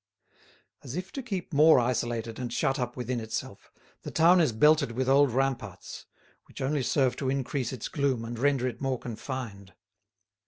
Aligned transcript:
As 0.81 0.95
if 0.95 1.11
to 1.11 1.21
keep 1.21 1.53
more 1.53 1.79
isolated 1.79 2.39
and 2.39 2.51
shut 2.51 2.79
up 2.79 2.97
within 2.97 3.19
itself, 3.19 3.71
the 4.01 4.09
town 4.09 4.41
is 4.41 4.51
belted 4.51 4.93
with 4.93 5.07
old 5.07 5.29
ramparts, 5.29 6.07
which 6.45 6.59
only 6.59 6.81
serve 6.81 7.15
to 7.17 7.29
increase 7.29 7.71
its 7.71 7.87
gloom 7.87 8.25
and 8.25 8.39
render 8.39 8.65
it 8.67 8.81
more 8.81 8.97
confined. 8.97 9.75